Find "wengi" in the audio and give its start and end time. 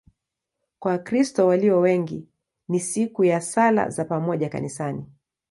1.79-2.27